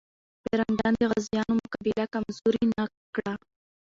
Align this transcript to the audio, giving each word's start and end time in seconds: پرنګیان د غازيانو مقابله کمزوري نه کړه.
پرنګیان 0.43 0.93
د 0.95 1.01
غازيانو 1.11 1.59
مقابله 1.61 2.03
کمزوري 2.13 2.63
نه 2.75 2.83
کړه. 3.15 3.33